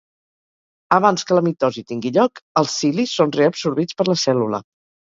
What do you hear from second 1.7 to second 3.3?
tingui lloc, els cilis